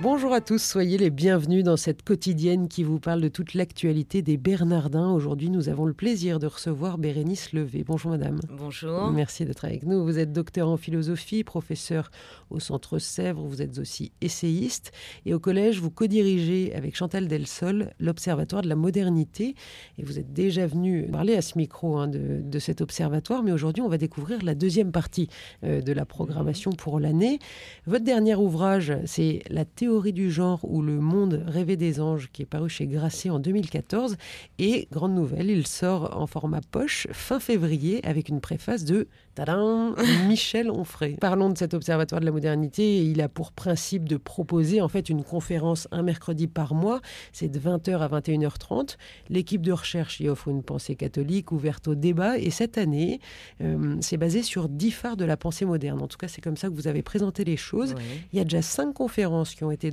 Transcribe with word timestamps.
Bonjour 0.00 0.32
à 0.32 0.40
tous, 0.40 0.62
soyez 0.62 0.96
les 0.96 1.10
bienvenus 1.10 1.64
dans 1.64 1.76
cette 1.76 2.04
quotidienne 2.04 2.68
qui 2.68 2.84
vous 2.84 3.00
parle 3.00 3.20
de 3.20 3.26
toute 3.26 3.54
l'actualité 3.54 4.22
des 4.22 4.36
Bernardins. 4.36 5.10
Aujourd'hui, 5.10 5.50
nous 5.50 5.68
avons 5.68 5.86
le 5.86 5.92
plaisir 5.92 6.38
de 6.38 6.46
recevoir 6.46 6.98
Bérénice 6.98 7.52
Levé. 7.52 7.82
Bonjour 7.82 8.12
madame. 8.12 8.38
Bonjour. 8.48 9.10
Merci 9.10 9.44
d'être 9.44 9.64
avec 9.64 9.82
nous. 9.82 10.04
Vous 10.04 10.20
êtes 10.20 10.32
docteur 10.32 10.68
en 10.68 10.76
philosophie, 10.76 11.42
professeur 11.42 12.12
au 12.50 12.60
Centre 12.60 13.00
Sèvres, 13.00 13.42
vous 13.42 13.60
êtes 13.60 13.78
aussi 13.78 14.12
essayiste 14.20 14.92
et 15.26 15.34
au 15.34 15.40
collège, 15.40 15.80
vous 15.80 15.90
co-dirigez 15.90 16.72
avec 16.76 16.94
Chantal 16.94 17.26
Delsol 17.26 17.90
l'Observatoire 17.98 18.62
de 18.62 18.68
la 18.68 18.76
modernité 18.76 19.56
et 19.98 20.04
vous 20.04 20.20
êtes 20.20 20.32
déjà 20.32 20.68
venu 20.68 21.08
parler 21.10 21.34
à 21.34 21.42
ce 21.42 21.58
micro 21.58 21.96
hein, 21.96 22.06
de, 22.06 22.40
de, 22.40 22.58
cet 22.60 22.82
observatoire, 22.82 23.42
mais 23.42 23.50
aujourd'hui, 23.50 23.82
on 23.82 23.88
va 23.88 23.98
découvrir 23.98 24.44
la 24.44 24.54
deuxième 24.54 24.92
partie 24.92 25.28
euh, 25.64 25.80
de 25.80 25.92
la 25.92 26.06
programmation 26.06 26.70
pour 26.70 27.00
l'année. 27.00 27.40
Votre 27.86 28.04
dernier 28.04 28.36
ouvrage, 28.36 28.92
c'est 29.04 29.42
La 29.50 29.64
théorie 29.64 29.87
théorie 29.88 30.12
du 30.12 30.30
genre 30.30 30.60
ou 30.64 30.82
le 30.82 31.00
monde 31.00 31.42
rêvé 31.46 31.78
des 31.78 31.98
anges 31.98 32.28
qui 32.30 32.42
est 32.42 32.46
paru 32.46 32.68
chez 32.68 32.86
Grasset 32.86 33.30
en 33.30 33.38
2014 33.38 34.18
et 34.58 34.86
grande 34.92 35.14
nouvelle, 35.14 35.48
il 35.48 35.66
sort 35.66 36.20
en 36.20 36.26
format 36.26 36.60
poche 36.60 37.06
fin 37.12 37.40
février 37.40 38.06
avec 38.06 38.28
une 38.28 38.42
préface 38.42 38.84
de 38.84 39.08
tadam, 39.34 39.94
Michel 40.28 40.70
Onfray. 40.70 41.14
Parlons 41.14 41.48
de 41.48 41.56
cet 41.56 41.72
observatoire 41.72 42.20
de 42.20 42.26
la 42.26 42.32
modernité, 42.32 43.02
il 43.02 43.22
a 43.22 43.30
pour 43.30 43.52
principe 43.52 44.06
de 44.06 44.18
proposer 44.18 44.82
en 44.82 44.88
fait 44.88 45.08
une 45.08 45.24
conférence 45.24 45.88
un 45.90 46.02
mercredi 46.02 46.48
par 46.48 46.74
mois, 46.74 47.00
c'est 47.32 47.48
de 47.48 47.58
20h 47.58 47.98
à 47.98 48.08
21h30. 48.20 48.96
L'équipe 49.30 49.62
de 49.62 49.72
recherche 49.72 50.20
y 50.20 50.28
offre 50.28 50.48
une 50.48 50.62
pensée 50.62 50.96
catholique 50.96 51.50
ouverte 51.50 51.88
au 51.88 51.94
débat 51.94 52.36
et 52.36 52.50
cette 52.50 52.76
année, 52.76 53.20
euh, 53.62 53.96
c'est 54.02 54.18
basé 54.18 54.42
sur 54.42 54.68
dix 54.68 54.90
phares 54.90 55.16
de 55.16 55.24
la 55.24 55.38
pensée 55.38 55.64
moderne. 55.64 56.02
En 56.02 56.08
tout 56.08 56.18
cas, 56.18 56.28
c'est 56.28 56.42
comme 56.42 56.58
ça 56.58 56.68
que 56.68 56.74
vous 56.74 56.88
avez 56.88 57.00
présenté 57.00 57.42
les 57.44 57.56
choses. 57.56 57.94
Il 58.34 58.38
y 58.38 58.40
a 58.40 58.44
déjà 58.44 58.60
cinq 58.60 58.92
conférences 58.92 59.54
qui 59.54 59.64
ont 59.64 59.70
été 59.70 59.77
été 59.86 59.92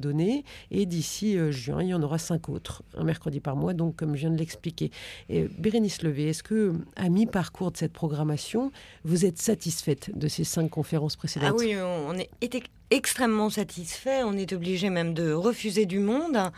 et 0.71 0.85
d'ici 0.85 1.37
euh, 1.37 1.51
juin, 1.51 1.81
il 1.81 1.89
y 1.89 1.93
en 1.93 2.01
aura 2.01 2.17
cinq 2.17 2.49
autres, 2.49 2.83
un 2.95 3.03
mercredi 3.03 3.39
par 3.39 3.55
mois, 3.55 3.73
donc 3.73 3.95
comme 3.95 4.15
je 4.15 4.21
viens 4.21 4.31
de 4.31 4.37
l'expliquer. 4.37 4.91
Et 5.29 5.47
Bérénice 5.59 6.01
Levé, 6.01 6.29
est-ce 6.29 6.43
que 6.43 6.73
à 6.95 7.09
mi-parcours 7.09 7.71
de 7.71 7.77
cette 7.77 7.93
programmation, 7.93 8.71
vous 9.03 9.25
êtes 9.25 9.37
satisfaite 9.37 10.11
de 10.17 10.27
ces 10.27 10.43
cinq 10.43 10.69
conférences 10.69 11.15
précédentes? 11.15 11.53
Ah 11.53 11.57
oui, 11.57 11.75
on 11.75 12.13
est 12.17 12.29
extrêmement 12.91 13.49
satisfait. 13.49 14.23
On 14.23 14.33
est 14.33 14.53
obligé 14.53 14.89
même 14.89 15.13
de 15.13 15.31
refuser 15.31 15.85
du 15.85 15.99
monde 15.99 16.51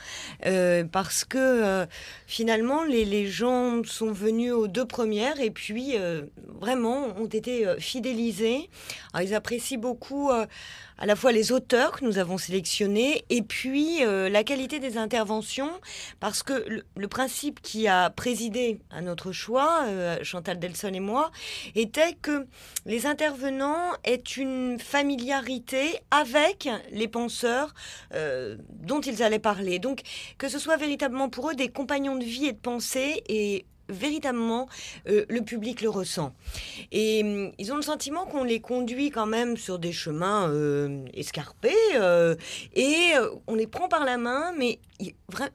euh, 0.46 0.84
parce 0.84 1.24
que 1.24 1.38
euh, 1.38 1.86
finalement 2.26 2.84
les, 2.84 3.28
gens 3.28 3.82
sont 3.84 4.12
venus 4.12 4.54
aux 4.54 4.68
deux 4.68 4.86
premières 4.86 5.40
et 5.40 5.52
puis 5.52 5.98
euh, 5.98 6.24
vraiment 6.60 7.08
ont 7.18 7.26
été 7.26 7.66
fidélisés. 7.80 8.70
Ils 9.20 9.34
apprécient 9.34 9.80
beaucoup 9.80 10.30
à 10.30 11.06
la 11.06 11.16
fois 11.16 11.32
les 11.32 11.52
auteurs 11.52 11.94
que 11.94 12.06
nous 12.06 12.20
avons 12.20 12.38
sélectionnés 12.38 13.26
et 13.32 13.42
puis 13.42 14.00
la 14.04 14.44
qualité 14.44 14.80
des 14.80 14.98
interventions 14.98 15.72
parce 16.20 16.44
que 16.44 16.54
le, 16.68 16.86
le, 16.96 17.08
principe 17.08 17.62
qui 17.62 17.88
a 17.88 18.12
présidé 18.12 18.80
à 18.92 19.02
notre 19.02 19.32
choix, 19.32 19.86
Chantal 20.22 20.60
Delson 20.60 20.94
et 20.94 21.00
moi, 21.00 21.32
était 21.74 22.14
que 22.22 22.46
les 22.86 23.08
intervenants 23.08 23.94
aient 24.04 24.16
une 24.16 24.78
familiarité 24.80 26.00
avec 26.20 26.70
les 26.92 27.08
penseurs 27.08 27.74
euh, 28.14 28.58
dont 28.70 29.02
ils 29.02 29.24
allaient 29.24 29.40
parler. 29.40 29.80
Donc 29.80 30.02
que 30.38 30.50
ce 30.50 30.60
soit 30.60 30.78
véritablement 30.78 31.30
pour 31.30 31.50
eux 31.50 31.56
des 31.56 31.70
compagnons 31.70 32.16
de 32.16 32.24
vie 32.24 32.48
et 32.48 32.54
de 32.54 32.58
pensée 32.58 33.24
et 33.28 33.66
véritablement 33.90 34.68
euh, 35.08 35.26
le 35.30 35.42
public 35.42 35.82
le 35.82 35.90
ressent. 35.90 36.34
Et 36.92 37.24
euh, 37.24 37.50
ils 37.58 37.72
ont 37.72 37.76
le 37.76 37.82
sentiment 37.82 38.26
qu'on 38.26 38.44
les 38.44 38.60
conduit 38.60 39.12
quand 39.12 39.26
même 39.26 39.58
sur 39.58 39.80
des 39.80 39.92
chemins 39.92 40.50
euh, 40.50 41.06
escarpés 41.14 41.74
euh, 41.96 42.36
et 42.76 43.14
on 43.48 43.56
les 43.56 43.68
prend 43.68 43.88
par 43.88 44.06
la 44.06 44.18
main, 44.18 44.52
mais 44.58 44.80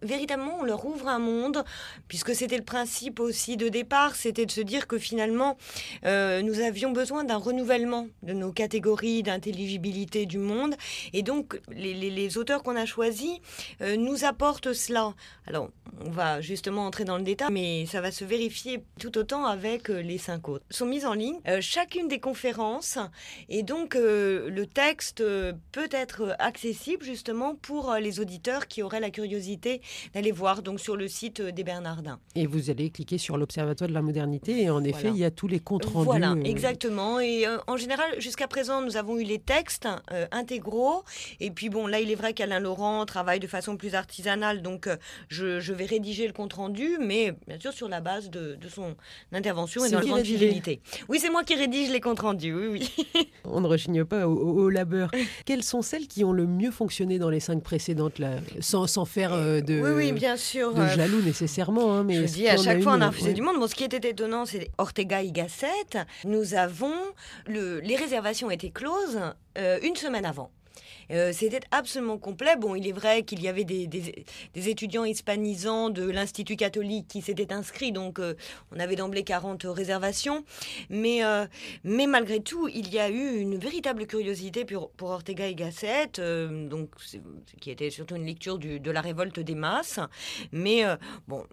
véritablement 0.02 0.58
on 0.60 0.62
leur 0.62 0.84
ouvre 0.86 1.08
un 1.08 1.18
monde, 1.18 1.64
puisque 2.06 2.34
c'était 2.34 2.56
le 2.56 2.64
principe 2.64 3.18
aussi 3.18 3.56
de 3.56 3.68
départ, 3.68 4.14
c'était 4.14 4.46
de 4.46 4.50
se 4.52 4.60
dire 4.60 4.86
que 4.86 4.98
finalement 4.98 5.56
nous 6.04 6.60
avions 6.60 6.92
besoin 6.92 7.24
d'un 7.24 7.38
renouvellement 7.38 8.06
de 8.22 8.34
nos 8.34 8.52
catégories 8.52 9.24
d'intelligibilité 9.24 10.26
du 10.26 10.38
monde, 10.38 10.76
et 11.12 11.22
donc 11.22 11.60
les, 11.70 11.92
les, 11.92 12.10
les 12.10 12.38
auteurs 12.38 12.62
qu'on 12.62 12.76
a 12.76 12.86
choisis 12.86 13.38
nous 13.80 14.24
apportent 14.24 14.72
cela. 14.72 15.12
Alors 15.46 15.70
on 16.04 16.10
va 16.10 16.40
justement 16.40 16.86
entrer 16.86 17.04
dans 17.04 17.18
le 17.18 17.24
détail, 17.24 17.48
mais 17.50 17.86
ça 17.86 18.00
va 18.00 18.12
se 18.12 18.21
vérifier 18.24 18.84
tout 18.98 19.16
autant 19.18 19.44
avec 19.44 19.88
les 19.88 20.18
cinq 20.18 20.48
autres. 20.48 20.64
Sont 20.70 20.86
mises 20.86 21.06
en 21.06 21.14
ligne 21.14 21.40
euh, 21.48 21.58
chacune 21.60 22.08
des 22.08 22.20
conférences 22.20 22.98
et 23.48 23.62
donc 23.62 23.96
euh, 23.96 24.48
le 24.48 24.66
texte 24.66 25.20
euh, 25.20 25.52
peut 25.72 25.88
être 25.90 26.36
accessible 26.38 27.04
justement 27.04 27.54
pour 27.54 27.94
les 28.00 28.20
auditeurs 28.20 28.68
qui 28.68 28.82
auraient 28.82 29.00
la 29.00 29.10
curiosité 29.10 29.80
d'aller 30.14 30.32
voir 30.32 30.62
donc 30.62 30.80
sur 30.80 30.96
le 30.96 31.08
site 31.08 31.42
des 31.42 31.64
Bernardins. 31.64 32.18
Et 32.34 32.46
vous 32.46 32.70
allez 32.70 32.90
cliquer 32.90 33.18
sur 33.18 33.36
l'Observatoire 33.36 33.88
de 33.88 33.94
la 33.94 34.02
modernité 34.02 34.62
et 34.62 34.70
en 34.70 34.84
effet 34.84 35.02
voilà. 35.02 35.16
il 35.16 35.20
y 35.20 35.24
a 35.24 35.30
tous 35.30 35.48
les 35.48 35.60
comptes 35.60 35.84
rendus. 35.84 36.06
Voilà, 36.06 36.34
exactement. 36.44 37.20
Et 37.20 37.46
en 37.66 37.76
général 37.76 38.20
jusqu'à 38.20 38.48
présent 38.48 38.82
nous 38.82 38.96
avons 38.96 39.18
eu 39.18 39.24
les 39.24 39.38
textes 39.38 39.88
intégraux 40.30 41.04
et 41.40 41.50
puis 41.50 41.68
bon 41.68 41.86
là 41.86 42.00
il 42.00 42.10
est 42.10 42.14
vrai 42.16 42.34
qu'Alain 42.34 42.60
Laurent 42.60 43.04
travaille 43.06 43.40
de 43.40 43.46
façon 43.46 43.76
plus 43.76 43.94
artisanale 43.94 44.62
donc 44.62 44.88
je, 45.28 45.60
je 45.60 45.72
vais 45.72 45.86
rédiger 45.86 46.26
le 46.26 46.32
compte 46.32 46.52
rendu 46.52 46.98
mais 47.00 47.32
bien 47.46 47.58
sûr 47.58 47.72
sur 47.72 47.88
la 47.88 48.00
base 48.00 48.11
base 48.12 48.30
de, 48.30 48.56
de 48.60 48.68
son 48.68 48.94
intervention 49.32 49.84
et 49.84 49.90
dans 49.90 50.00
la 50.00 50.04
grande 50.04 50.24
fidélité. 50.24 50.80
Oui, 51.08 51.18
c'est 51.20 51.30
moi 51.30 51.44
qui 51.44 51.54
rédige 51.54 51.90
les 51.90 52.00
comptes 52.00 52.20
rendus, 52.20 52.54
oui, 52.54 52.66
oui. 53.14 53.28
On 53.44 53.60
ne 53.60 53.66
rechigne 53.66 54.04
pas 54.04 54.26
au, 54.28 54.34
au, 54.34 54.64
au, 54.64 54.68
labeur. 54.68 55.10
Quelles 55.46 55.62
sont 55.62 55.82
celles 55.82 56.06
qui 56.06 56.24
ont 56.24 56.32
le 56.32 56.46
mieux 56.46 56.70
fonctionné 56.70 57.18
dans 57.18 57.30
les 57.30 57.40
cinq 57.40 57.62
précédentes, 57.62 58.18
là, 58.18 58.32
sans, 58.60 58.86
sans 58.86 59.04
faire 59.04 59.32
euh, 59.32 59.60
de, 59.60 59.80
oui, 59.80 59.90
oui, 59.96 60.12
bien 60.12 60.36
sûr. 60.36 60.74
de 60.74 60.86
jaloux 60.86 61.22
nécessairement 61.22 61.94
hein, 61.94 62.04
mais 62.04 62.14
Je 62.14 62.24
dis, 62.24 62.48
à 62.48 62.56
chaque 62.56 62.82
fois, 62.82 62.94
on 62.96 63.00
a 63.00 63.08
refusé 63.08 63.28
ouais. 63.28 63.34
du 63.34 63.42
monde. 63.42 63.58
Bon, 63.58 63.66
ce 63.66 63.74
qui 63.74 63.84
était 63.84 64.10
étonnant, 64.10 64.44
c'est 64.44 64.70
Ortega 64.78 65.22
y 65.22 65.32
Gasset. 65.32 65.66
Nous 66.24 66.54
avons... 66.54 66.94
Le, 67.46 67.80
les 67.80 67.96
réservations 67.96 68.50
étaient 68.50 68.70
closes 68.70 69.20
euh, 69.58 69.78
une 69.82 69.96
semaine 69.96 70.26
avant. 70.26 70.50
Euh, 71.10 71.32
C'était 71.32 71.60
absolument 71.70 72.18
complet. 72.18 72.56
Bon, 72.56 72.74
il 72.74 72.86
est 72.86 72.92
vrai 72.92 73.22
qu'il 73.22 73.42
y 73.42 73.48
avait 73.48 73.64
des, 73.64 73.86
des, 73.86 74.68
étudiants 74.68 75.04
hispanisants 75.04 75.90
de 75.90 76.08
l'Institut 76.08 76.56
catholique 76.56 77.08
qui 77.08 77.20
s'étaient 77.22 77.52
inscrits, 77.52 77.92
donc 77.92 78.18
euh, 78.18 78.34
on 78.74 78.78
avait 78.78 78.96
d'emblée 78.96 79.24
40 79.24 79.64
réservations. 79.64 80.44
Mais, 80.88 81.24
euh, 81.24 81.46
mais 81.84 82.06
malgré 82.06 82.40
tout, 82.40 82.68
il 82.68 82.92
y 82.92 82.98
a 82.98 83.10
eu 83.10 83.38
une 83.38 83.56
véritable 83.56 84.06
curiosité 84.06 84.64
pour, 84.64 84.90
pour 84.90 85.10
Ortega 85.10 85.48
y 85.48 85.54
Gasset, 85.54 86.12
donc, 86.18 86.90
qui 87.60 87.70
était 87.70 87.90
surtout 87.90 88.16
une 88.16 88.26
lecture 88.26 88.58
de 88.58 88.90
la 88.90 89.00
révolte 89.00 89.40
des 89.40 89.54
masses. 89.54 90.00
Mais 90.52 90.84
bon, 91.28 91.44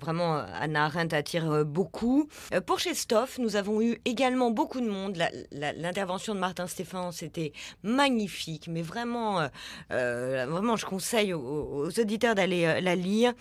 vraiment, 0.00 0.36
Anna 0.36 0.84
Arendt 0.84 1.16
attire 1.16 1.64
beaucoup. 1.64 2.28
pour 2.66 2.78
Chestoff, 2.78 3.38
nous 3.38 3.56
avons 3.56 3.80
eu 3.80 4.00
également 4.04 4.50
beaucoup 4.50 4.80
de 4.80 4.88
monde. 4.88 5.18
L'intervention 5.52 6.34
de 6.34 6.40
Martin 6.40 6.66
Stéphane, 6.66 7.12
c'était 7.12 7.52
magnifique, 7.82 8.41
mais 8.68 8.82
vraiment, 8.82 9.40
euh, 9.40 9.48
euh, 9.90 10.46
vraiment, 10.48 10.76
je 10.76 10.86
conseille 10.86 11.32
aux, 11.32 11.88
auditeurs 11.98 12.34
d'aller 12.34 12.64
euh, 12.64 12.80
la 12.80 12.94
lire. 12.94 13.32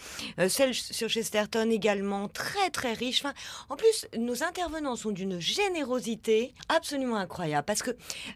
Celle 0.47 0.73
sur 0.73 1.09
Chesterton 1.09 1.69
également, 1.69 2.27
très 2.27 2.69
très 2.69 2.93
riche. 2.93 3.23
En 3.69 3.75
plus, 3.75 4.07
nos 4.17 4.43
intervenants 4.43 4.95
sont 4.95 5.11
d'une 5.11 5.39
générosité 5.39 6.53
absolument 6.69 7.17
incroyable 7.17 7.65
parce 7.65 7.83
que 7.83 7.91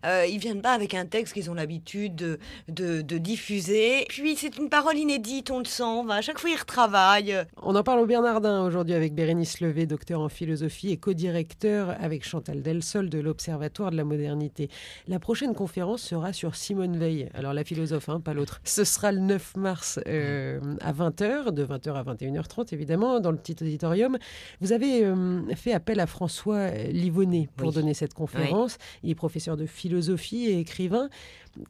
euh, 0.05 0.25
ils 0.27 0.39
viennent 0.39 0.61
pas 0.61 0.73
avec 0.73 0.93
un 0.93 1.05
texte 1.05 1.33
qu'ils 1.33 1.49
ont 1.49 1.53
l'habitude 1.53 2.15
de, 2.15 2.39
de, 2.67 3.01
de, 3.01 3.17
diffuser. 3.17 4.05
Puis 4.09 4.35
c'est 4.35 4.57
une 4.57 4.69
parole 4.69 4.97
inédite, 4.97 5.51
on 5.51 5.59
le 5.59 5.65
sent. 5.65 5.83
À 6.09 6.21
chaque 6.21 6.39
fois, 6.39 6.49
ils 6.49 6.57
retravaillent. 6.57 7.45
On 7.61 7.75
en 7.75 7.83
parle 7.83 7.99
au 7.99 8.05
Bernardin 8.05 8.63
aujourd'hui 8.63 8.93
avec 8.93 9.13
Bérénice 9.13 9.61
Levé, 9.61 9.85
docteur 9.85 10.21
en 10.21 10.29
philosophie 10.29 10.91
et 10.91 10.97
co-directeur 10.97 11.95
avec 11.99 12.25
Chantal 12.25 12.61
Delsol 12.61 13.09
de 13.09 13.19
l'Observatoire 13.19 13.91
de 13.91 13.97
la 13.97 14.03
modernité. 14.03 14.69
La 15.07 15.19
prochaine 15.19 15.53
conférence 15.53 16.01
sera 16.01 16.33
sur 16.33 16.54
Simone 16.55 16.97
Veil, 16.97 17.29
alors 17.33 17.53
la 17.53 17.63
philosophe, 17.63 18.09
hein, 18.09 18.19
pas 18.19 18.33
l'autre. 18.33 18.61
Ce 18.63 18.83
sera 18.83 19.11
le 19.11 19.19
9 19.19 19.57
mars 19.57 19.99
euh, 20.07 20.59
à 20.81 20.93
20h, 20.93 21.51
de 21.51 21.65
20h 21.65 21.93
à 21.93 22.03
21h30 22.03 22.73
évidemment, 22.73 23.19
dans 23.19 23.31
le 23.31 23.37
petit 23.37 23.55
auditorium. 23.61 24.17
Vous 24.61 24.71
avez 24.71 25.05
euh, 25.05 25.41
fait 25.55 25.73
appel 25.73 25.99
à 25.99 26.07
François 26.07 26.69
Livonnet 26.69 27.49
pour 27.55 27.69
oui. 27.69 27.75
donner 27.75 27.93
cette 27.93 28.13
conférence. 28.13 28.77
Oui. 28.79 28.99
Il 29.03 29.09
est 29.11 29.15
professeur 29.15 29.57
de 29.57 29.65
philosophie 29.65 30.45
et 30.47 30.59
écrivain. 30.59 31.09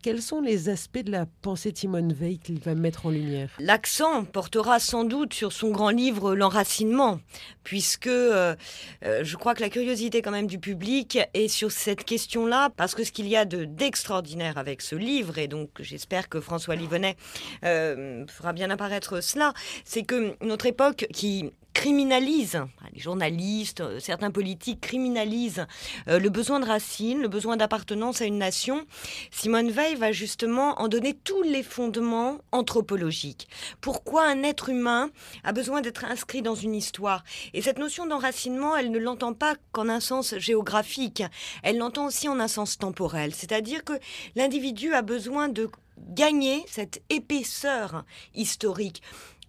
Quels 0.02 0.22
sont 0.22 0.42
les 0.42 0.70
aspects 0.70 1.04
de 1.04 1.12
la 1.12 1.26
pensée 1.42 1.72
de 1.72 1.78
Simone 1.78 2.14
Veil 2.14 2.40
qu'il 2.40 2.60
va 2.60 2.76
mettre 2.76 3.06
en 3.06 3.10
lumière? 3.10 3.50
L'accent 3.60 4.24
portera 4.26 4.80
sans 4.80 5.04
doute 5.04 5.34
sur 5.34 5.52
son 5.52 5.70
grand 5.70 5.90
livre 5.90 6.36
L'enracinement, 6.36 7.20
puisque 7.64 8.08
euh, 8.08 8.56
euh, 9.04 9.24
je 9.24 9.36
crois 9.38 9.54
que 9.54 9.62
la 9.62 9.70
curiosité 9.70 10.22
quand 10.22 10.32
même 10.32 10.48
du 10.48 10.60
public 10.60 11.20
est 11.34 11.48
sur 11.48 11.72
cette 11.72 12.04
question-là, 12.04 12.70
parce 12.76 12.96
que 12.96 13.04
ce 13.04 13.12
qu'il 13.12 13.28
y 13.28 13.36
a 13.36 13.46
d'extraordinaire 13.46 14.58
avec 14.58 14.82
ce 14.82 14.96
livre, 14.96 15.38
et 15.38 15.48
donc 15.48 15.70
j'espère 15.80 16.30
que 16.30 16.40
François 16.40 16.76
Livonnet 16.76 17.16
euh, 17.64 18.26
fera 18.28 18.54
bien 18.54 18.70
apparaître 18.70 19.22
cela, 19.22 19.54
c'est 19.84 20.04
que 20.04 20.36
notre 20.44 20.66
époque 20.66 21.08
qui 21.14 21.52
criminalise, 21.76 22.64
les 22.94 23.00
journalistes, 23.00 23.82
euh, 23.82 24.00
certains 24.00 24.32
politiques 24.32 24.80
criminalisent 24.80 25.68
euh, 26.08 26.20
le 26.20 26.30
besoin 26.30 26.62
de 26.62 26.66
racines, 26.66 27.22
le 27.22 27.28
besoin 27.28 27.58
d'appartenance 27.58 28.22
à 28.22 28.26
une 28.26 28.38
nation, 28.38 28.86
Simone 29.30 29.70
Veil 29.70 29.96
va 29.96 30.14
justement 30.14 30.82
en 30.82 30.88
donner 30.88 31.14
tous 31.14 31.44
les 31.44 31.62
fondements 31.64 32.40
anthropologiques. 32.54 33.50
Pourquoi 33.82 34.26
un 34.26 34.42
être 34.42 34.70
humain 34.70 35.12
a 35.44 35.52
besoin 35.52 35.82
d'être 35.82 36.06
inscrit 36.06 36.42
dans 36.42 36.56
une 36.56 36.74
histoire? 36.74 37.26
Et 37.54 37.62
cette 37.62 37.78
notion 37.78 38.06
d'enracinement, 38.06 38.78
elle 38.78 38.90
ne 38.90 38.98
l'entend 38.98 39.34
pas 39.34 39.56
qu'en 39.74 39.90
un 39.90 40.00
sens 40.00 40.38
géographique, 40.38 41.24
elle 41.62 41.78
l'entend 41.78 42.06
aussi 42.06 42.30
en 42.30 42.40
un 42.40 42.48
sens 42.48 42.78
temporel, 42.78 43.36
c'est-à-dire 43.36 43.84
que 43.84 43.94
l'individu 44.38 44.94
a 44.94 45.02
besoin 45.02 45.50
de 45.50 45.70
gagner 45.98 46.64
cette 46.68 47.04
épaisseur 47.10 48.06
historique. 48.34 49.02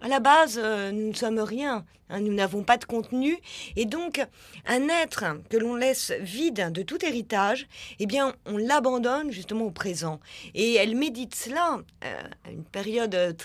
À 0.03 0.09
la 0.09 0.21
base, 0.21 0.61
euh, 0.63 0.93
nous 0.93 1.09
ne 1.09 1.15
sommes 1.15 1.39
rien. 1.39 1.87
Hein, 2.09 2.21
nous 2.21 2.33
n'avons 2.33 2.63
pas 2.63 2.77
de 2.77 2.85
contenu. 2.85 3.39
Et 3.75 3.85
donc, 3.85 4.25
un 4.67 4.89
être 4.89 5.25
que 5.51 5.57
l'on 5.57 5.75
laisse 5.75 6.13
vide 6.21 6.71
de 6.73 6.83
tout 6.83 7.05
héritage, 7.05 7.67
eh 7.99 8.07
bien, 8.07 8.35
on 8.47 8.57
l'abandonne 8.57 9.33
justement 9.33 9.65
au 9.65 9.71
présent. 9.71 10.21
Et 10.55 10.75
elle 10.75 10.95
médite 10.95 11.35
cela 11.35 11.81
euh, 12.05 12.23
à 12.45 12.51
une 12.51 12.65
période 12.65 13.37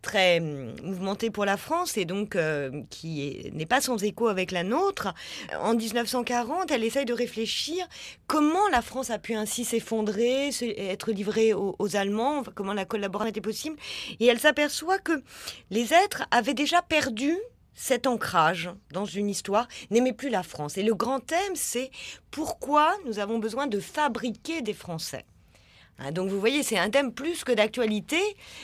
très, 0.00 0.40
hum, 0.40 0.74
mouvementée 0.82 1.30
pour 1.30 1.44
la 1.44 1.56
France 1.56 1.98
et 1.98 2.06
donc 2.06 2.36
euh, 2.36 2.82
qui 2.88 3.50
n'est 3.52 3.66
pas 3.66 3.80
sans 3.80 4.02
écho 4.02 4.28
avec 4.28 4.50
la 4.50 4.62
nôtre. 4.62 5.12
En 5.60 5.74
1940, 5.74 6.70
elle 6.70 6.84
essaye 6.84 7.04
de 7.04 7.12
réfléchir 7.12 7.86
comment 8.26 8.68
la 8.72 8.80
France 8.80 9.10
a 9.10 9.18
pu 9.18 9.34
ainsi 9.34 9.64
s'effondrer, 9.64 10.50
être 10.78 11.12
livrée 11.12 11.52
aux, 11.52 11.76
aux 11.78 11.96
Allemands, 11.96 12.42
comment 12.54 12.72
la 12.72 12.86
collaboration 12.86 13.30
était 13.30 13.40
possible. 13.40 13.76
Et 14.20 14.26
elle 14.26 14.40
s'aperçoit 14.40 14.98
que 14.98 15.22
les 15.70 15.92
êtres 15.92 16.24
avaient 16.30 16.54
déjà 16.54 16.80
perdu 16.80 17.36
cet 17.74 18.06
ancrage 18.06 18.70
dans 18.92 19.04
une 19.04 19.28
histoire 19.28 19.68
n'aimait 19.90 20.12
plus 20.12 20.30
la 20.30 20.42
France. 20.42 20.78
Et 20.78 20.82
le 20.82 20.94
grand 20.94 21.20
thème, 21.20 21.54
c'est 21.54 21.90
pourquoi 22.30 22.94
nous 23.06 23.18
avons 23.18 23.38
besoin 23.38 23.66
de 23.66 23.80
fabriquer 23.80 24.62
des 24.62 24.74
Français. 24.74 25.24
Hein, 26.00 26.12
donc 26.12 26.30
vous 26.30 26.40
voyez, 26.40 26.62
c'est 26.62 26.78
un 26.78 26.90
thème 26.90 27.12
plus 27.12 27.44
que 27.44 27.52
d'actualité. 27.52 28.18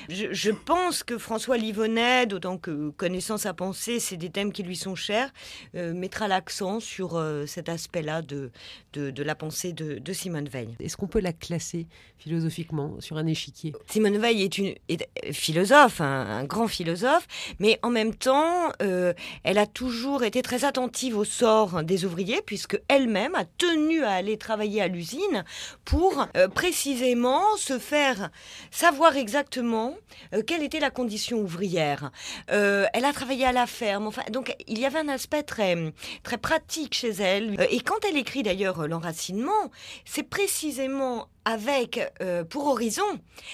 Je, 0.09 0.50
pense 0.50 1.03
que 1.03 1.19
François 1.19 1.59
Livonnet, 1.59 2.27
d'autant 2.27 2.56
que 2.56 2.91
connaissant 2.91 3.37
sa 3.37 3.53
pensée, 3.53 4.00
c'est 4.00 4.17
des 4.17 4.31
thèmes 4.31 4.53
qui 4.53 4.62
lui 4.62 4.77
sont 4.77 4.94
chers, 4.94 5.33
euh, 5.75 5.93
mettra 5.93 6.29
l'accent 6.29 6.81
sur 6.81 7.17
euh, 7.17 7.44
cet 7.47 7.69
aspect-là 7.69 8.23
de, 8.23 8.50
de, 8.94 9.23
la 9.23 9.35
pensée 9.35 9.73
de, 9.73 10.12
Simone 10.12 10.49
Veil. 10.49 10.75
Est-ce 10.81 10.97
qu'on 10.97 11.09
peut 11.09 11.21
la 11.21 11.35
classer 11.35 11.87
philosophiquement 12.17 12.97
sur 13.00 13.19
un 13.19 13.27
échiquier? 13.27 13.75
Simone 13.87 14.17
Veil 14.17 14.43
est 14.43 14.56
une 14.56 14.75
philosophe, 15.33 16.00
un, 16.00 16.44
grand 16.44 16.69
philosophe, 16.69 17.27
mais 17.59 17.79
en 17.83 17.91
même 17.91 18.15
temps, 18.15 18.73
euh, 18.83 19.12
elle 19.44 19.59
a 19.59 19.67
toujours 19.67 20.25
été 20.25 20.41
très 20.41 20.65
attentive 20.65 21.19
au 21.19 21.25
sort 21.25 21.83
des 21.83 22.06
ouvriers, 22.06 22.41
puisque 22.47 22.81
elle-même 22.88 23.35
a 23.35 23.44
tenu 23.44 24.05
à 24.05 24.12
aller 24.12 24.38
travailler 24.38 24.81
à 24.81 24.88
l'usine 24.88 25.44
pour 25.85 26.27
précisément 26.55 27.25
se 27.56 27.78
faire 27.78 28.31
savoir 28.70 29.17
exactement 29.17 29.94
euh, 30.34 30.43
quelle 30.46 30.62
était 30.62 30.81
la 30.81 30.90
condition 30.90 31.38
ouvrière. 31.38 32.11
Euh, 32.50 32.87
elle 32.93 33.05
a 33.05 33.12
travaillé 33.12 33.44
à 33.44 33.52
la 33.52 33.67
ferme. 33.67 34.11
Donc 34.31 34.55
il 34.67 34.78
y 34.78 34.87
avait 34.87 34.99
un 34.99 35.08
aspect 35.08 35.43
très 35.43 35.93
très 36.23 36.38
pratique 36.38 36.94
chez 36.94 37.11
elle. 37.11 37.61
Euh, 37.61 37.67
et 37.70 37.81
quand 37.81 38.05
elle 38.08 38.17
écrit 38.17 38.43
d'ailleurs 38.43 38.87
l'enracinement, 38.87 39.70
c'est 40.05 40.23
précisément 40.23 41.28
avec 41.44 42.00
pour 42.50 42.67
horizon 42.67 43.05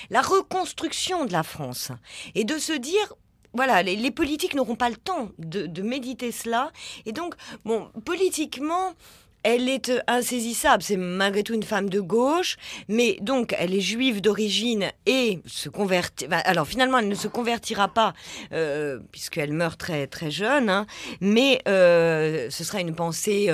la 0.08 0.22
reconstruction 0.22 1.26
de 1.26 1.32
la 1.32 1.42
France 1.42 1.92
et 2.34 2.44
de 2.44 2.56
se 2.56 2.72
dire 2.72 3.14
voilà, 3.54 3.82
les, 3.82 4.10
politiques 4.10 4.54
n'auront 4.54 4.76
pas 4.76 4.88
le 4.88 4.96
temps 4.96 5.28
de, 5.38 5.66
de, 5.66 5.82
méditer 5.82 6.32
cela. 6.32 6.72
Et 7.04 7.12
donc, 7.12 7.34
bon, 7.66 7.90
politiquement, 8.06 8.94
elle 9.43 9.69
est 9.69 9.89
euh, 9.89 10.00
insaisissable. 10.06 10.83
C'est 10.83 10.97
malgré 10.97 11.43
tout 11.43 11.55
une 11.55 11.62
femme 11.62 11.89
de 11.89 12.00
gauche, 12.00 12.56
mais 12.89 13.19
donc 13.21 13.55
elle 13.59 13.75
est 13.75 13.81
juive 13.81 14.21
d'origine 14.21 14.91
et 15.06 15.41
se 15.47 15.69
convertit. 15.69 16.27
Alors 16.31 16.67
finalement, 16.67 16.99
elle 16.99 17.09
ne 17.09 17.15
se 17.15 17.29
convertira 17.29 17.89
pas 17.89 18.15
euh, 18.53 19.00
puisqu'elle 19.11 19.53
meurt 19.53 19.79
très 19.79 20.06
très 20.06 20.31
jeune, 20.31 20.69
hein. 20.69 20.87
mais 21.21 21.61
euh, 21.69 22.49
ce 22.50 22.65
sera 22.65 22.81
une 22.81 22.94
pensée 22.94 23.50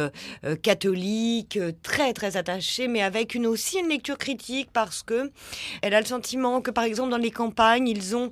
catholique 0.63 1.59
très 1.83 2.13
très 2.13 2.37
attachée, 2.37 2.89
mais 2.89 3.03
avec 3.03 3.35
une 3.35 3.47
aussi 3.47 3.79
une 3.79 3.89
lecture 3.89 4.19
critique 4.19 4.71
parce 4.73 5.03
que 5.03 5.31
elle 5.83 5.95
a 5.95 6.01
le 6.01 6.07
sentiment 6.07 6.61
que 6.61 6.71
par 6.71 6.85
exemple 6.85 7.11
dans 7.11 7.17
les 7.17 7.31
campagnes, 7.31 7.89
ils 7.89 8.17
ont 8.17 8.31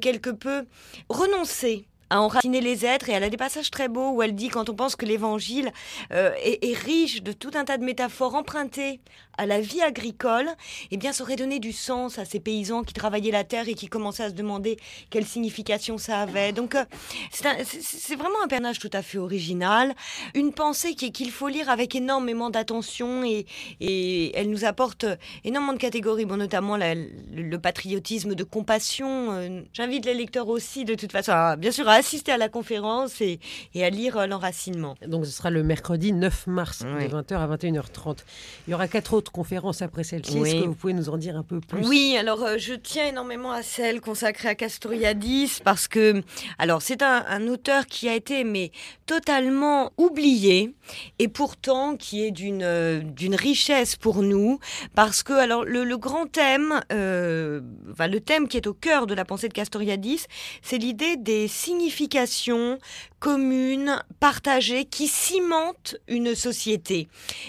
quelque 0.00 0.30
peu 0.30 0.64
renoncé 1.08 1.86
à 2.14 2.20
enraciner 2.20 2.60
les 2.60 2.86
êtres. 2.86 3.08
Et 3.08 3.12
elle 3.12 3.24
a 3.24 3.28
des 3.28 3.36
passages 3.36 3.70
très 3.70 3.88
beaux 3.88 4.12
où 4.12 4.22
elle 4.22 4.34
dit, 4.34 4.48
quand 4.48 4.68
on 4.70 4.74
pense 4.74 4.94
que 4.94 5.04
l'évangile 5.04 5.72
euh, 6.12 6.32
est, 6.42 6.64
est, 6.64 6.78
riche 6.78 7.22
de 7.22 7.32
tout 7.32 7.50
un 7.54 7.64
tas 7.64 7.76
de 7.76 7.84
métaphores 7.84 8.36
empruntées 8.36 9.00
à 9.38 9.46
la 9.46 9.60
vie 9.60 9.80
agricole, 9.82 10.48
eh 10.90 10.96
bien, 10.96 11.12
ça 11.12 11.24
aurait 11.24 11.36
donné 11.36 11.58
du 11.58 11.72
sens 11.72 12.18
à 12.18 12.24
ces 12.24 12.40
paysans 12.40 12.82
qui 12.82 12.94
travaillaient 12.94 13.30
la 13.30 13.44
terre 13.44 13.68
et 13.68 13.74
qui 13.74 13.88
commençaient 13.88 14.24
à 14.24 14.28
se 14.30 14.34
demander 14.34 14.78
quelle 15.10 15.26
signification 15.26 15.98
ça 15.98 16.20
avait. 16.20 16.52
Donc, 16.52 16.74
euh, 16.74 16.84
c'est 17.30 18.16
vraiment 18.16 18.42
un 18.44 18.48
personnage 18.48 18.78
tout 18.78 18.90
à 18.92 19.02
fait 19.02 19.18
original, 19.18 19.94
une 20.34 20.52
pensée 20.52 20.94
qu'il 20.94 21.30
faut 21.30 21.48
lire 21.48 21.68
avec 21.68 21.94
énormément 21.94 22.50
d'attention 22.50 23.24
et, 23.24 23.46
et, 23.80 24.36
elle 24.36 24.50
nous 24.50 24.64
apporte 24.64 25.06
énormément 25.44 25.72
de 25.72 25.78
catégories, 25.78 26.24
bon, 26.24 26.36
notamment 26.36 26.76
le, 26.76 27.56
patriotisme 27.58 28.34
de 28.34 28.44
compassion. 28.44 29.32
Euh, 29.32 29.62
j'invite 29.72 30.04
les 30.04 30.14
lecteurs 30.14 30.48
aussi, 30.48 30.84
de 30.84 30.94
toute 30.94 31.12
façon, 31.12 31.56
bien 31.58 31.70
sûr, 31.70 31.88
à 31.88 31.94
assister 31.94 32.32
à 32.32 32.36
la 32.36 32.48
conférence 32.48 33.20
et, 33.20 33.38
et 33.74 33.84
à 33.84 33.90
lire 33.90 34.16
euh, 34.18 34.26
l'enracinement. 34.26 34.96
Donc 35.06 35.26
ce 35.26 35.32
sera 35.32 35.50
le 35.50 35.62
mercredi 35.62 36.12
9 36.12 36.46
mars 36.46 36.80
de 36.80 36.88
20h 36.88 37.34
à 37.34 37.56
21h30. 37.56 38.18
Il 38.66 38.72
y 38.72 38.74
aura 38.74 38.88
quatre 38.88 39.14
autres 39.14 39.23
conférences 39.30 39.82
après 39.82 40.04
celle-ci. 40.04 40.38
Est-ce 40.38 40.62
que 40.62 40.66
vous 40.66 40.74
pouvez 40.74 40.92
nous 40.92 41.08
en 41.08 41.16
dire 41.16 41.36
un 41.36 41.42
peu 41.42 41.60
plus? 41.60 41.86
Oui, 41.86 42.16
alors 42.18 42.42
euh, 42.42 42.56
je 42.58 42.74
tiens 42.74 43.06
énormément 43.06 43.52
à 43.52 43.62
celle 43.62 44.00
consacrée 44.00 44.48
à 44.48 44.54
Castoriadis 44.54 45.60
parce 45.64 45.88
que 45.88 46.22
alors 46.58 46.82
c'est 46.82 47.02
un, 47.02 47.24
un, 47.28 47.48
auteur 47.48 47.86
qui 47.86 48.08
a 48.08 48.14
été 48.14 48.44
mais 48.44 48.70
totalement 49.06 49.92
oublié 49.96 50.74
et 51.18 51.28
pourtant 51.28 51.96
qui 51.96 52.24
est 52.24 52.30
d'une 52.30 52.62
euh, 52.62 53.00
d'une 53.00 53.34
richesse 53.34 53.96
pour 53.96 54.22
nous 54.22 54.58
parce 54.94 55.22
que 55.22 55.32
alors 55.32 55.64
le, 55.64 55.84
le 55.84 55.98
grand 55.98 56.26
thème, 56.26 56.80
euh, 56.92 57.60
enfin, 57.92 58.08
le 58.08 58.20
thème 58.20 58.48
qui 58.48 58.56
est 58.56 58.66
au 58.66 58.74
cœur 58.74 59.06
de 59.06 59.14
la 59.14 59.24
pensée 59.24 59.48
de 59.48 59.54
Castoriadis, 59.54 60.26
c'est 60.62 60.78
l'idée 60.78 61.16
des 61.16 61.48
significations 61.48 62.78
communes, 63.24 64.02
partagées, 64.20 64.84
qui 64.84 65.08
cimentent 65.08 65.96
une 66.08 66.34
société. 66.34 67.08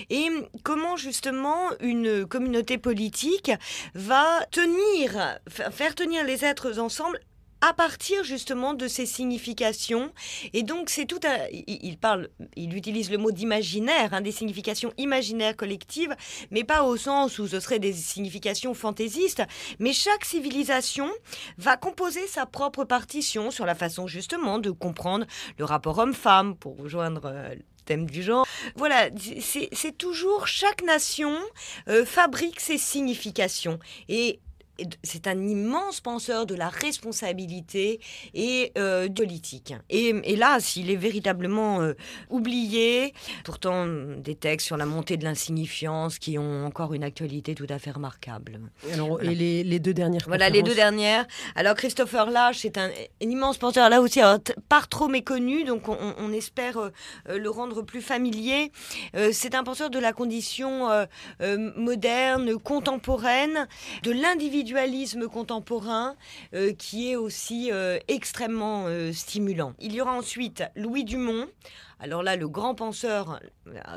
Et 0.10 0.30
comment 0.64 0.96
justement 0.96 1.58
une 1.82 2.26
communauté 2.26 2.78
politique 2.78 3.52
va 3.94 4.46
tenir, 4.52 5.38
faire 5.50 5.94
tenir 5.94 6.24
les 6.24 6.46
êtres 6.46 6.80
ensemble 6.80 7.20
à 7.62 7.74
partir 7.74 8.24
justement 8.24 8.74
de 8.74 8.88
ces 8.88 9.06
significations. 9.06 10.12
Et 10.54 10.64
donc, 10.64 10.90
c'est 10.90 11.06
tout. 11.06 11.20
Il 11.68 11.98
parle, 11.98 12.30
il 12.56 12.76
utilise 12.76 13.10
le 13.10 13.18
mot 13.18 13.32
d'imaginaire, 13.32 14.14
hein, 14.14 14.22
des 14.22 14.32
significations 14.32 14.94
imaginaires 14.98 15.56
collectives, 15.56 16.16
mais 16.52 16.64
pas 16.64 16.84
au 16.84 16.98
sens 16.98 17.40
où 17.40 17.48
ce 17.48 17.60
serait 17.60 17.80
des 17.80 17.94
significations 17.94 18.74
fantaisistes. 18.74 19.44
Mais 19.80 19.94
chaque 19.94 20.26
civilisation 20.26 21.10
va 21.58 21.78
composer 21.78 22.28
sa 22.28 22.46
propre 22.46 22.84
partition 22.84 23.52
sur 23.52 23.66
la 23.66 23.76
façon 23.76 24.08
justement 24.08 24.60
de 24.60 24.72
comprendre 24.72 25.26
le 25.58 25.66
rapport 25.66 25.98
homme-femme, 25.98 26.56
pour 26.56 26.78
rejoindre 26.78 27.22
euh, 27.26 27.56
thème 27.86 28.10
du 28.10 28.24
genre. 28.24 28.46
Voilà, 28.76 29.10
c'est 29.40 29.98
toujours 29.98 30.48
chaque 30.48 30.84
nation 30.84 31.36
euh, 31.88 32.06
fabrique 32.06 32.60
ses 32.60 32.78
significations. 32.78 33.80
Et 34.10 34.40
c'est 35.04 35.28
un 35.28 35.48
immense 35.48 36.02
penseur 36.02 36.46
de 36.46 36.56
la 36.56 36.70
responsabilité 36.70 38.00
et 38.34 38.72
euh, 38.78 39.08
politique. 39.10 39.74
Et 39.90 40.14
hélas, 40.24 40.76
il 40.76 40.92
est 40.92 40.96
véritablement 40.96 41.82
euh, 41.82 41.94
oublié. 42.30 43.14
Pourtant, 43.44 43.86
des 43.88 44.36
textes 44.36 44.68
sur 44.68 44.78
la 44.78 44.86
montée 44.86 45.18
de 45.18 45.24
l'insignifiance 45.24 46.20
qui 46.20 46.38
ont 46.38 46.66
encore 46.66 46.94
une 46.94 47.04
actualité 47.04 47.56
tout 47.56 47.68
à 47.70 47.80
fait 47.80 47.92
remarquable. 47.92 48.60
Et 49.22 49.64
les, 49.64 49.80
deux 49.80 49.94
dernières 49.94 50.24
Voilà, 50.28 50.50
les 50.50 50.64
deux 50.64 50.76
dernières. 50.76 51.26
Alors, 51.56 51.76
Christopher 51.76 52.30
Lash, 52.30 52.60
c'est 52.60 52.78
un, 52.78 52.90
immense 53.22 53.58
penseur, 53.58 53.90
là 53.90 54.02
aussi, 54.02 54.20
pas 54.70 54.82
trop 54.90 55.08
méconnu, 55.08 55.64
donc 55.64 55.88
on, 55.90 56.32
espère 56.34 56.78
euh, 56.78 57.38
le 57.38 57.50
rendre 57.50 57.82
plus 57.82 58.02
familier. 58.02 58.72
c'est 59.32 59.56
un 59.56 59.64
penseur 59.64 59.90
de 59.90 60.00
la 60.00 60.12
condition 60.12 60.90
moderne, 61.78 62.58
contemporaine, 62.58 63.68
de 64.04 64.12
l'individu 64.12 64.65
individualisme 64.66 65.28
contemporain 65.28 66.16
euh, 66.56 66.74
qui 66.74 67.12
est 67.12 67.16
aussi 67.16 67.70
euh, 67.72 68.00
extrêmement 68.08 68.86
euh, 68.88 69.14
stimulant. 69.14 69.76
Il 69.80 69.94
y 69.94 70.02
aura 70.02 70.14
ensuite 70.14 70.64
Louis 70.76 71.04
Dumont. 71.04 71.48
Alors 72.00 72.24
là, 72.24 72.36
le 72.36 72.48
grand 72.50 72.74
penseur 72.74 73.40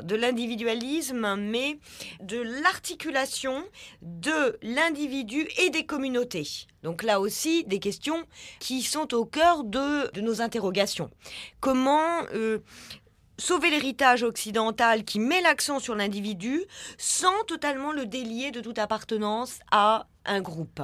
de 0.03 0.15
l'individualisme, 0.15 1.35
mais 1.37 1.79
de 2.21 2.37
l'articulation 2.61 3.63
de 4.03 4.57
l'individu 4.61 5.47
et 5.57 5.71
des 5.71 5.85
communautés. 5.85 6.47
Donc 6.83 7.01
là 7.01 7.19
aussi, 7.19 7.65
des 7.65 7.79
questions 7.79 8.23
qui 8.59 8.83
sont 8.83 9.13
au 9.15 9.25
cœur 9.25 9.63
de, 9.63 10.09
de 10.11 10.21
nos 10.21 10.41
interrogations. 10.41 11.09
Comment 11.59 12.21
sauver 13.39 13.69
l'héritage 13.69 14.23
occidental 14.23 15.03
qui 15.03 15.19
met 15.19 15.41
l'accent 15.41 15.79
sur 15.79 15.95
l'individu 15.95 16.63
sans 16.97 17.43
totalement 17.47 17.91
le 17.91 18.05
délier 18.05 18.51
de 18.51 18.61
toute 18.61 18.77
appartenance 18.77 19.59
à 19.71 20.07
un 20.25 20.41
groupe. 20.41 20.81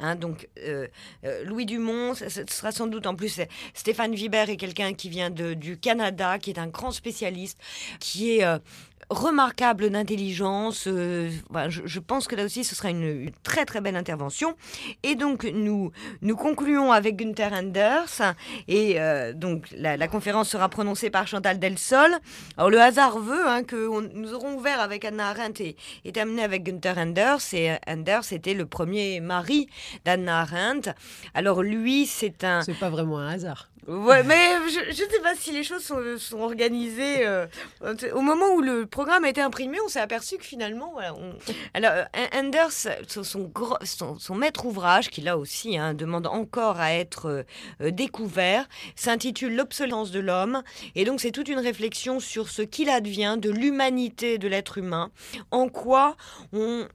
Hein, 0.00 0.14
donc 0.14 0.48
euh, 0.58 0.86
euh, 1.24 1.44
Louis 1.44 1.66
Dumont, 1.66 2.14
ce 2.14 2.28
sera 2.28 2.70
sans 2.70 2.86
doute 2.86 3.06
en 3.06 3.16
plus 3.16 3.40
Stéphane 3.74 4.14
Vibert 4.14 4.48
est 4.48 4.56
quelqu'un 4.56 4.94
qui 4.94 5.08
vient 5.08 5.30
du 5.30 5.76
Canada, 5.76 6.38
qui 6.38 6.50
est 6.50 6.58
un 6.58 6.68
grand 6.68 6.92
spécialiste, 6.92 7.58
qui 7.98 8.36
est 8.36 8.44
euh, 8.44 8.58
remarquable 9.10 9.90
d'intelligence. 9.90 10.86
Euh, 10.86 11.30
je, 11.68 11.98
pense 11.98 12.28
que 12.28 12.36
là 12.36 12.44
aussi, 12.44 12.64
ce 12.64 12.74
sera 12.74 12.90
une, 12.90 13.30
très 13.42 13.64
très 13.64 13.80
belle 13.80 13.96
intervention. 13.96 14.56
Et 15.02 15.14
donc, 15.14 15.44
nous, 15.44 15.92
nous 16.22 16.36
concluons 16.36 16.92
avec 16.92 17.16
Gunther 17.16 17.52
Anders. 17.52 18.34
Et 18.66 19.00
euh, 19.00 19.32
donc, 19.32 19.66
la, 19.76 20.08
conférence 20.08 20.48
sera 20.48 20.68
prononcée 20.68 21.10
par 21.10 21.26
Chantal 21.26 21.58
Delsol. 21.58 22.18
Alors, 22.56 22.70
le 22.70 22.80
hasard 22.80 23.18
veut 23.18 23.46
hein, 23.46 23.62
que 23.62 23.88
nous 24.14 24.34
aurons 24.34 24.56
ouvert 24.56 24.80
avec 24.80 25.04
Anna 25.04 25.30
Arendt 25.30 25.62
et, 25.62 25.76
et 26.04 26.12
terminé 26.12 26.42
avec 26.42 26.62
Gunther 26.62 26.98
Anders. 26.98 27.40
Et 27.52 27.76
Anders 27.86 28.32
était 28.32 28.54
le 28.54 28.66
premier 28.66 29.20
mari 29.20 29.68
d'Anna 30.04 30.40
Arendt. 30.40 30.90
Alors, 31.34 31.62
lui, 31.62 32.06
c'est 32.06 32.44
un. 32.44 32.62
C'est 32.62 32.78
pas 32.78 32.90
vraiment 32.90 33.18
un 33.18 33.28
hasard. 33.28 33.68
Ouais, 33.88 34.22
mais 34.22 34.68
je 34.68 34.90
ne 34.90 35.08
sais 35.08 35.20
pas 35.22 35.34
si 35.34 35.50
les 35.50 35.64
choses 35.64 35.82
sont, 35.82 36.02
sont 36.18 36.40
organisées. 36.40 37.26
Euh, 37.26 37.46
au 38.12 38.20
moment 38.20 38.48
où 38.54 38.60
le 38.60 38.84
programme 38.98 39.22
a 39.22 39.28
été 39.28 39.40
imprimé, 39.40 39.78
on 39.80 39.86
s'est 39.86 40.00
aperçu 40.00 40.38
que 40.38 40.44
finalement, 40.44 40.96
alors 41.72 41.94
euh, 41.96 42.34
Anders, 42.34 42.72
son, 42.72 44.34
maître 44.34 44.66
ouvrage, 44.66 45.08
qui 45.08 45.20
là 45.20 45.38
aussi 45.38 45.78
hein, 45.78 45.94
demande 45.94 46.26
encore 46.26 46.80
à 46.80 46.92
être 46.94 47.44
euh, 47.80 47.90
découvert, 47.92 48.68
s'intitule 48.96 49.54
L'obsolescence 49.54 50.10
de 50.10 50.18
l'homme, 50.18 50.64
et 50.96 51.04
donc 51.04 51.20
c'est 51.20 51.30
toute 51.30 51.46
une 51.46 51.60
réflexion 51.60 52.18
sur 52.18 52.48
ce 52.48 52.62
qu'il 52.62 52.88
advient 52.88 53.36
de 53.40 53.50
l'humanité 53.50 54.36
de 54.36 54.48
l'être 54.48 54.78
humain, 54.78 55.12
en 55.52 55.68
quoi 55.68 56.16
on 56.52 56.88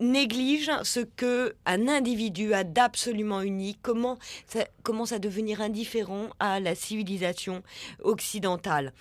néglige 0.00 0.70
ce 0.82 1.00
que 1.00 1.54
un 1.66 1.88
individu 1.88 2.54
a 2.54 2.64
d'absolument 2.64 3.42
unique, 3.42 3.80
comment 3.82 4.18
ça 4.46 4.64
commence 4.82 5.12
à 5.12 5.18
devenir 5.18 5.60
indifférent 5.60 6.28
à 6.38 6.58
la 6.58 6.74
civilisation 6.74 7.62
occidentale. 8.02 8.94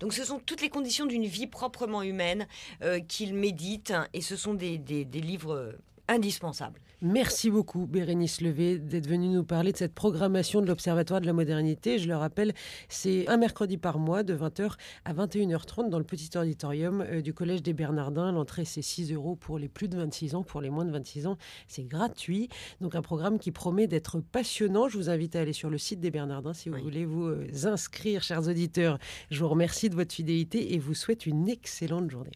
Donc 0.00 0.14
ce 0.14 0.24
sont 0.24 0.38
toutes 0.38 0.62
les 0.62 0.70
conditions 0.70 1.06
d'une 1.06 1.26
vie 1.26 1.46
proprement 1.46 2.02
humaine 2.02 2.48
euh, 2.82 3.00
qu'il 3.00 3.34
médite 3.34 3.92
et 4.12 4.20
ce 4.20 4.34
sont 4.34 4.54
des, 4.54 4.78
des 4.78 5.20
livres 5.20 5.74
indispensables. 6.10 6.80
Merci 7.02 7.50
beaucoup, 7.50 7.86
Bérénice 7.86 8.42
Levé, 8.42 8.78
d'être 8.78 9.06
venue 9.06 9.28
nous 9.28 9.44
parler 9.44 9.72
de 9.72 9.76
cette 9.78 9.94
programmation 9.94 10.60
de 10.60 10.66
l'Observatoire 10.66 11.22
de 11.22 11.26
la 11.26 11.32
modernité. 11.32 11.98
Je 11.98 12.08
le 12.08 12.16
rappelle, 12.16 12.52
c'est 12.90 13.26
un 13.28 13.38
mercredi 13.38 13.78
par 13.78 13.98
mois 13.98 14.22
de 14.22 14.36
20h 14.36 14.72
à 15.06 15.14
21h30 15.14 15.88
dans 15.88 15.98
le 15.98 16.04
petit 16.04 16.36
auditorium 16.36 17.00
euh, 17.00 17.22
du 17.22 17.32
Collège 17.32 17.62
des 17.62 17.72
Bernardins. 17.72 18.32
L'entrée, 18.32 18.66
c'est 18.66 18.82
6 18.82 19.14
euros 19.14 19.34
pour 19.34 19.58
les 19.58 19.68
plus 19.68 19.88
de 19.88 19.96
26 19.96 20.34
ans. 20.34 20.42
Pour 20.42 20.60
les 20.60 20.68
moins 20.68 20.84
de 20.84 20.90
26 20.90 21.26
ans, 21.26 21.38
c'est 21.68 21.84
gratuit. 21.84 22.50
Donc, 22.82 22.94
un 22.94 23.02
programme 23.02 23.38
qui 23.38 23.52
promet 23.52 23.86
d'être 23.86 24.20
passionnant. 24.20 24.88
Je 24.88 24.98
vous 24.98 25.08
invite 25.08 25.36
à 25.36 25.40
aller 25.40 25.54
sur 25.54 25.70
le 25.70 25.78
site 25.78 26.00
des 26.00 26.10
Bernardins 26.10 26.52
si 26.52 26.68
vous 26.68 26.78
voulez 26.78 27.06
vous 27.06 27.28
euh, 27.28 27.46
inscrire, 27.64 28.22
chers 28.22 28.46
auditeurs. 28.46 28.98
Je 29.30 29.40
vous 29.40 29.48
remercie 29.48 29.88
de 29.88 29.94
votre 29.94 30.12
fidélité 30.12 30.74
et 30.74 30.78
vous 30.78 30.94
souhaite 30.94 31.24
une 31.24 31.48
excellente 31.48 32.10
journée. 32.10 32.32